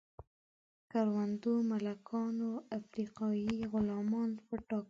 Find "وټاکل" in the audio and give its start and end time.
4.49-4.79